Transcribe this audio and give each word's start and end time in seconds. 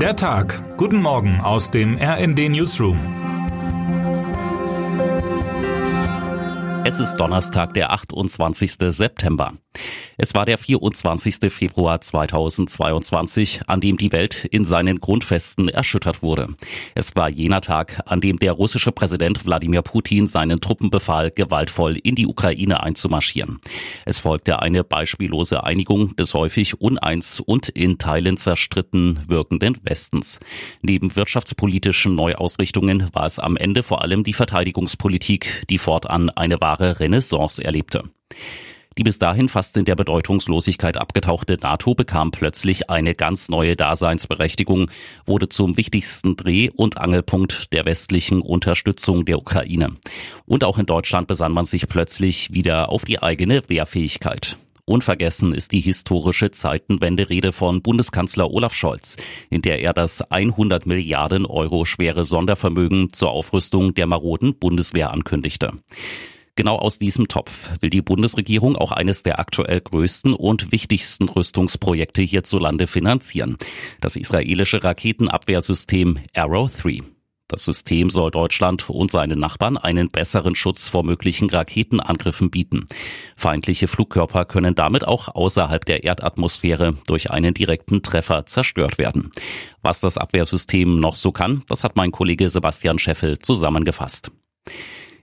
Der 0.00 0.14
Tag. 0.14 0.76
Guten 0.76 1.00
Morgen 1.00 1.40
aus 1.40 1.70
dem 1.70 1.96
RND 1.96 2.50
Newsroom. 2.50 2.98
Es 6.84 7.00
ist 7.00 7.14
Donnerstag, 7.14 7.72
der 7.72 7.92
28. 7.92 8.72
September. 8.72 9.54
Es 10.18 10.34
war 10.34 10.46
der 10.46 10.56
24. 10.56 11.52
Februar 11.52 12.00
2022, 12.00 13.60
an 13.66 13.80
dem 13.80 13.98
die 13.98 14.12
Welt 14.12 14.46
in 14.50 14.64
seinen 14.64 14.98
Grundfesten 14.98 15.68
erschüttert 15.68 16.22
wurde. 16.22 16.48
Es 16.94 17.14
war 17.16 17.28
jener 17.28 17.60
Tag, 17.60 18.00
an 18.06 18.20
dem 18.20 18.38
der 18.38 18.52
russische 18.52 18.92
Präsident 18.92 19.44
Wladimir 19.44 19.82
Putin 19.82 20.26
seinen 20.26 20.60
Truppen 20.60 20.88
befahl, 20.88 21.30
gewaltvoll 21.30 21.98
in 22.02 22.14
die 22.14 22.26
Ukraine 22.26 22.82
einzumarschieren. 22.82 23.58
Es 24.06 24.20
folgte 24.20 24.62
eine 24.62 24.84
beispiellose 24.84 25.64
Einigung 25.64 26.16
des 26.16 26.32
häufig 26.32 26.80
uneins 26.80 27.40
und 27.40 27.68
in 27.68 27.98
Teilen 27.98 28.38
zerstritten 28.38 29.20
wirkenden 29.26 29.76
Westens. 29.82 30.40
Neben 30.80 31.14
wirtschaftspolitischen 31.14 32.14
Neuausrichtungen 32.14 33.08
war 33.12 33.26
es 33.26 33.38
am 33.38 33.56
Ende 33.56 33.82
vor 33.82 34.02
allem 34.02 34.24
die 34.24 34.32
Verteidigungspolitik, 34.32 35.64
die 35.68 35.78
fortan 35.78 36.30
eine 36.30 36.60
wahre 36.60 37.00
Renaissance 37.00 37.62
erlebte. 37.62 38.04
Die 38.98 39.02
bis 39.02 39.18
dahin 39.18 39.50
fast 39.50 39.76
in 39.76 39.84
der 39.84 39.94
Bedeutungslosigkeit 39.94 40.96
abgetauchte 40.96 41.58
NATO 41.60 41.94
bekam 41.94 42.30
plötzlich 42.30 42.88
eine 42.88 43.14
ganz 43.14 43.50
neue 43.50 43.76
Daseinsberechtigung, 43.76 44.90
wurde 45.26 45.50
zum 45.50 45.76
wichtigsten 45.76 46.36
Dreh- 46.36 46.70
und 46.70 46.96
Angelpunkt 46.96 47.74
der 47.74 47.84
westlichen 47.84 48.40
Unterstützung 48.40 49.26
der 49.26 49.38
Ukraine. 49.38 49.94
Und 50.46 50.64
auch 50.64 50.78
in 50.78 50.86
Deutschland 50.86 51.28
besann 51.28 51.52
man 51.52 51.66
sich 51.66 51.88
plötzlich 51.88 52.54
wieder 52.54 52.88
auf 52.88 53.04
die 53.04 53.22
eigene 53.22 53.68
Wehrfähigkeit. 53.68 54.56
Unvergessen 54.86 55.52
ist 55.52 55.72
die 55.72 55.80
historische 55.80 56.52
Zeitenwende-Rede 56.52 57.52
von 57.52 57.82
Bundeskanzler 57.82 58.50
Olaf 58.50 58.72
Scholz, 58.72 59.16
in 59.50 59.60
der 59.60 59.82
er 59.82 59.92
das 59.92 60.22
100 60.22 60.86
Milliarden 60.86 61.44
Euro 61.44 61.84
schwere 61.84 62.24
Sondervermögen 62.24 63.12
zur 63.12 63.32
Aufrüstung 63.32 63.92
der 63.94 64.06
maroden 64.06 64.56
Bundeswehr 64.56 65.10
ankündigte. 65.10 65.72
Genau 66.56 66.76
aus 66.76 66.98
diesem 66.98 67.28
Topf 67.28 67.70
will 67.80 67.90
die 67.90 68.00
Bundesregierung 68.00 68.76
auch 68.76 68.90
eines 68.90 69.22
der 69.22 69.38
aktuell 69.38 69.80
größten 69.82 70.32
und 70.32 70.72
wichtigsten 70.72 71.28
Rüstungsprojekte 71.28 72.22
hierzulande 72.22 72.86
finanzieren. 72.86 73.58
Das 74.00 74.16
israelische 74.16 74.82
Raketenabwehrsystem 74.82 76.18
Arrow 76.34 76.74
3. 76.82 77.02
Das 77.48 77.62
System 77.62 78.10
soll 78.10 78.32
Deutschland 78.32 78.90
und 78.90 79.10
seinen 79.10 79.38
Nachbarn 79.38 79.76
einen 79.76 80.08
besseren 80.08 80.56
Schutz 80.56 80.88
vor 80.88 81.04
möglichen 81.04 81.48
Raketenangriffen 81.48 82.50
bieten. 82.50 82.86
Feindliche 83.36 83.86
Flugkörper 83.86 84.46
können 84.46 84.74
damit 84.74 85.06
auch 85.06 85.28
außerhalb 85.28 85.84
der 85.84 86.02
Erdatmosphäre 86.02 86.96
durch 87.06 87.30
einen 87.30 87.54
direkten 87.54 88.02
Treffer 88.02 88.46
zerstört 88.46 88.98
werden. 88.98 89.30
Was 89.82 90.00
das 90.00 90.18
Abwehrsystem 90.18 90.98
noch 90.98 91.14
so 91.14 91.30
kann, 91.30 91.62
das 91.68 91.84
hat 91.84 91.96
mein 91.96 92.10
Kollege 92.10 92.50
Sebastian 92.50 92.98
Scheffel 92.98 93.38
zusammengefasst. 93.38 94.32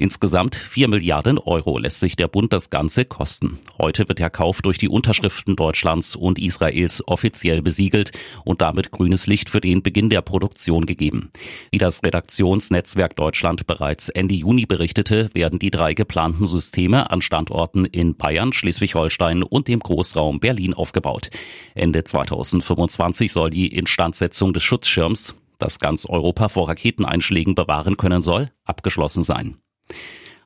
Insgesamt 0.00 0.54
4 0.54 0.86
Milliarden 0.86 1.38
Euro 1.38 1.76
lässt 1.76 1.98
sich 1.98 2.14
der 2.14 2.28
Bund 2.28 2.52
das 2.52 2.70
Ganze 2.70 3.04
kosten. 3.04 3.58
Heute 3.78 4.08
wird 4.08 4.20
der 4.20 4.30
Kauf 4.30 4.62
durch 4.62 4.78
die 4.78 4.88
Unterschriften 4.88 5.56
Deutschlands 5.56 6.14
und 6.14 6.38
Israels 6.38 7.02
offiziell 7.08 7.62
besiegelt 7.62 8.12
und 8.44 8.62
damit 8.62 8.92
grünes 8.92 9.26
Licht 9.26 9.50
für 9.50 9.60
den 9.60 9.82
Beginn 9.82 10.08
der 10.08 10.22
Produktion 10.22 10.86
gegeben. 10.86 11.32
Wie 11.72 11.78
das 11.78 12.04
Redaktionsnetzwerk 12.04 13.16
Deutschland 13.16 13.66
bereits 13.66 14.08
Ende 14.08 14.36
Juni 14.36 14.66
berichtete, 14.66 15.30
werden 15.34 15.58
die 15.58 15.72
drei 15.72 15.94
geplanten 15.94 16.46
Systeme 16.46 17.10
an 17.10 17.20
Standorten 17.20 17.84
in 17.84 18.16
Bayern, 18.16 18.52
Schleswig-Holstein 18.52 19.42
und 19.42 19.66
dem 19.66 19.80
Großraum 19.80 20.38
Berlin 20.38 20.74
aufgebaut. 20.74 21.30
Ende 21.74 22.04
2025 22.04 23.32
soll 23.32 23.50
die 23.50 23.66
Instandsetzung 23.66 24.52
des 24.52 24.62
Schutzschirms 24.62 25.34
das 25.58 25.80
ganz 25.80 26.06
Europa 26.06 26.48
vor 26.48 26.68
Raketeneinschlägen 26.68 27.56
bewahren 27.56 27.96
können 27.96 28.22
soll, 28.22 28.52
abgeschlossen 28.64 29.24
sein. 29.24 29.56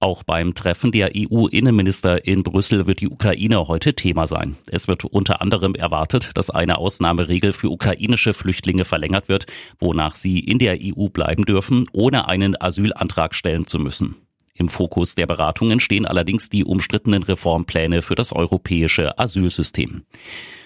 Auch 0.03 0.25
beim 0.25 0.55
Treffen 0.55 0.91
der 0.91 1.13
EU-Innenminister 1.15 2.27
in 2.27 2.43
Brüssel 2.43 2.89
wird 2.89 3.01
die 3.01 3.09
Ukraine 3.09 3.69
heute 3.69 3.95
Thema 3.95 4.27
sein. 4.27 4.57
Es 4.67 4.89
wird 4.89 5.05
unter 5.05 5.41
anderem 5.41 5.77
erwartet, 5.77 6.31
dass 6.35 6.51
eine 6.51 6.79
Ausnahmeregel 6.79 7.53
für 7.53 7.71
ukrainische 7.71 8.35
Flüchtlinge 8.35 8.85
verlängert 8.85 9.29
wird, 9.29 9.47
wonach 9.79 10.17
sie 10.17 10.41
in 10.41 10.59
der 10.59 10.79
EU 10.83 11.09
bleiben 11.09 11.45
dürfen, 11.45 11.87
ohne 11.93 12.27
einen 12.27 12.61
Asylantrag 12.61 13.33
stellen 13.33 13.69
zu 13.69 13.79
müssen. 13.79 14.17
Im 14.55 14.69
Fokus 14.69 15.15
der 15.15 15.27
Beratungen 15.27 15.79
stehen 15.79 16.05
allerdings 16.05 16.49
die 16.49 16.65
umstrittenen 16.65 17.23
Reformpläne 17.23 18.03
für 18.03 18.17
das 18.17 18.33
europäische 18.33 19.19
Asylsystem. 19.21 20.03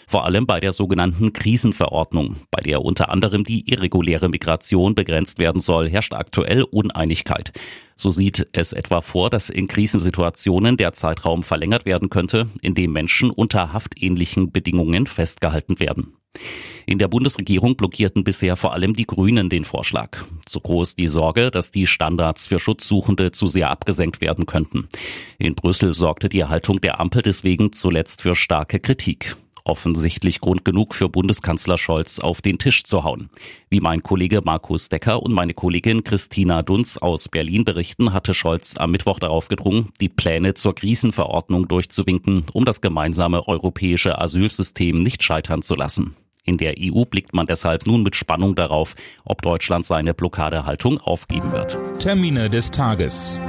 Vor 0.09 0.25
allem 0.25 0.47
bei 0.47 0.61
der 0.61 0.73
sogenannten 0.73 1.33
Krisenverordnung, 1.33 2.37
bei 2.53 2.63
der 2.63 2.83
unter 2.83 3.09
anderem 3.09 3.43
die 3.43 3.69
irreguläre 3.69 4.29
Migration 4.29 4.95
begrenzt 4.95 5.41
werden 5.41 5.61
soll, 5.61 5.91
herrscht 5.91 6.13
aktuell 6.13 6.63
Uneinigkeit. 6.63 7.53
So 7.97 8.13
sieht 8.13 8.47
es 8.53 8.73
etwa 8.73 9.01
vor, 9.01 9.31
dass 9.31 9.51
in 9.51 9.67
Krisensituationen 9.67 10.77
der 10.77 10.93
Zeitraum 10.93 11.43
verlängert 11.43 11.87
werden 11.87 12.09
könnte, 12.09 12.49
in 12.63 12.75
dem 12.75 12.93
Menschen 12.93 13.31
unter 13.31 13.73
haftähnlichen 13.73 14.53
Bedingungen 14.53 15.09
festgehalten 15.09 15.81
werden. 15.81 16.13
In 16.87 17.01
der 17.01 17.09
Bundesregierung 17.09 17.77
blockierten 17.77 18.23
bisher 18.23 18.55
vor 18.55 18.75
allem 18.75 18.95
die 18.95 19.07
Grünen 19.07 19.51
den 19.51 19.65
Vorschlag. 19.65 20.19
Zu 20.45 20.61
groß 20.61 20.95
die 20.95 21.09
Sorge, 21.09 21.51
dass 21.51 21.73
die 21.73 21.89
Standards 21.89 22.47
für 22.47 22.61
Schutzsuchende 22.61 23.33
zu 23.33 23.49
sehr 23.49 23.71
abgesenkt 23.71 24.21
werden 24.21 24.47
könnten. 24.47 24.87
In 25.39 25.57
Brüssel 25.57 25.95
sorgte 25.95 26.29
die 26.29 26.45
Haltung 26.45 26.81
der 26.81 27.01
Ampel 27.01 27.23
deswegen 27.23 27.73
zuletzt 27.73 28.23
für 28.23 28.37
starke 28.37 28.79
Kritik 28.79 29.37
offensichtlich 29.67 30.41
Grund 30.41 30.65
genug 30.65 30.95
für 30.95 31.09
Bundeskanzler 31.09 31.79
Scholz 31.79 32.19
auf 32.19 32.41
den 32.41 32.59
Tisch 32.59 32.85
zu 32.85 33.05
hauen. 33.05 33.29
Wie 33.69 33.81
mein 33.81 34.03
Kollege 34.03 34.41
Markus 34.45 34.89
Decker 34.89 35.23
und 35.23 35.33
meine 35.33 35.55
Kollegin 35.55 36.05
Christina 36.05 36.63
Dunz 36.63 36.97
aus 36.99 37.29
Berlin 37.29 37.65
berichten, 37.65 38.13
hatte 38.13 38.35
Scholz 38.35 38.77
am 38.79 38.93
Mittwoch 38.93 39.19
darauf 39.19 39.49
gedrungen, 39.49 39.91
die 40.01 40.09
Pläne 40.09 40.55
zur 40.55 40.75
Krisenverordnung 40.75 41.69
durchzuwinken, 41.69 42.47
um 42.53 42.65
das 42.65 42.81
gemeinsame 42.81 43.47
europäische 43.47 44.19
Asylsystem 44.19 45.03
nicht 45.03 45.23
scheitern 45.23 45.63
zu 45.63 45.75
lassen. 45.75 46.17
In 46.45 46.59
der 46.59 46.75
EU 46.79 47.05
blickt 47.05 47.35
man 47.35 47.47
deshalb 47.47 47.87
nun 47.87 48.05
mit 48.05 48.15
Spannung 48.15 48.55
darauf, 48.55 48.95
ob 49.25 49.43
Deutschland 49.43 49.85
seine 49.85 50.15
Blockadehaltung 50.15 50.99
aufgeben 51.01 51.51
wird. 51.51 51.77
Termine 51.99 52.49
des 52.49 52.71
Tages. 52.71 53.41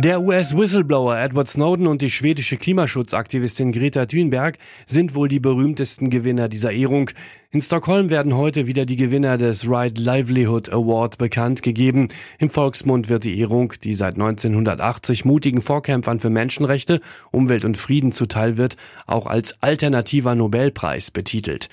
Der 0.00 0.20
US-Whistleblower 0.20 1.18
Edward 1.18 1.48
Snowden 1.48 1.88
und 1.88 2.02
die 2.02 2.10
schwedische 2.12 2.56
Klimaschutzaktivistin 2.56 3.72
Greta 3.72 4.06
Thunberg 4.06 4.56
sind 4.86 5.16
wohl 5.16 5.26
die 5.26 5.40
berühmtesten 5.40 6.08
Gewinner 6.08 6.48
dieser 6.48 6.70
Ehrung. 6.70 7.10
In 7.50 7.60
Stockholm 7.60 8.08
werden 8.08 8.36
heute 8.36 8.68
wieder 8.68 8.86
die 8.86 8.94
Gewinner 8.94 9.38
des 9.38 9.68
Right 9.68 9.98
Livelihood 9.98 10.72
Award 10.72 11.18
bekannt 11.18 11.64
gegeben. 11.64 12.10
Im 12.38 12.48
Volksmund 12.48 13.08
wird 13.08 13.24
die 13.24 13.40
Ehrung, 13.40 13.72
die 13.82 13.96
seit 13.96 14.14
1980 14.14 15.24
mutigen 15.24 15.62
Vorkämpfern 15.62 16.20
für 16.20 16.30
Menschenrechte, 16.30 17.00
Umwelt 17.32 17.64
und 17.64 17.76
Frieden 17.76 18.12
zuteil 18.12 18.56
wird, 18.56 18.76
auch 19.08 19.26
als 19.26 19.60
alternativer 19.64 20.36
Nobelpreis 20.36 21.10
betitelt. 21.10 21.68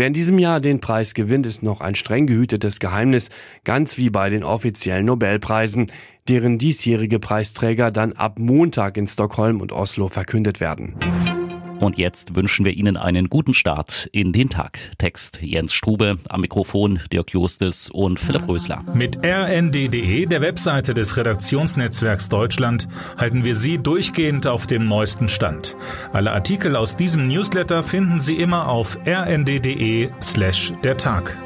Wer 0.00 0.06
in 0.06 0.14
diesem 0.14 0.38
Jahr 0.38 0.60
den 0.60 0.80
Preis 0.80 1.12
gewinnt, 1.12 1.44
ist 1.44 1.62
noch 1.62 1.82
ein 1.82 1.94
streng 1.94 2.26
gehütetes 2.26 2.80
Geheimnis, 2.80 3.28
ganz 3.64 3.98
wie 3.98 4.08
bei 4.08 4.30
den 4.30 4.44
offiziellen 4.44 5.04
Nobelpreisen, 5.04 5.92
deren 6.26 6.56
diesjährige 6.56 7.18
Preisträger 7.18 7.90
dann 7.90 8.14
ab 8.14 8.38
Montag 8.38 8.96
in 8.96 9.06
Stockholm 9.06 9.60
und 9.60 9.72
Oslo 9.72 10.08
verkündet 10.08 10.58
werden. 10.58 10.94
Und 11.80 11.96
jetzt 11.96 12.36
wünschen 12.36 12.64
wir 12.64 12.72
Ihnen 12.72 12.96
einen 12.96 13.28
guten 13.30 13.54
Start 13.54 14.08
in 14.12 14.32
den 14.32 14.50
Tag. 14.50 14.78
Text 14.98 15.40
Jens 15.42 15.72
Strube, 15.72 16.18
am 16.28 16.42
Mikrofon 16.42 17.00
Dirk 17.10 17.32
Justes 17.32 17.88
und 17.90 18.20
Philipp 18.20 18.46
Rösler. 18.48 18.84
Mit 18.94 19.18
rnd.de, 19.24 20.26
der 20.26 20.40
Webseite 20.42 20.92
des 20.92 21.16
Redaktionsnetzwerks 21.16 22.28
Deutschland, 22.28 22.86
halten 23.16 23.44
wir 23.44 23.54
Sie 23.54 23.78
durchgehend 23.78 24.46
auf 24.46 24.66
dem 24.66 24.84
neuesten 24.84 25.28
Stand. 25.28 25.76
Alle 26.12 26.32
Artikel 26.32 26.76
aus 26.76 26.96
diesem 26.96 27.28
Newsletter 27.28 27.82
finden 27.82 28.18
Sie 28.18 28.36
immer 28.36 28.68
auf 28.68 28.98
rnd.de 29.06 30.10
slash 30.20 30.72
der 30.84 30.98
Tag. 30.98 31.36